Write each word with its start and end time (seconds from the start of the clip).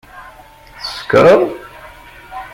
Tsekṛeḍ? 0.83 1.41